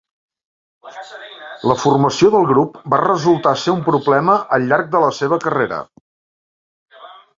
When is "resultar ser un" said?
3.03-3.83